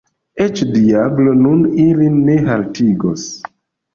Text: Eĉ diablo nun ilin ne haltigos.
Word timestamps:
Eĉ 0.43 0.61
diablo 0.77 1.33
nun 1.41 1.61
ilin 1.85 2.17
ne 2.31 2.37
haltigos. 2.47 3.29